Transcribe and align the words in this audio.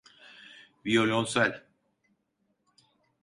Viyolonsel. 0.85 1.63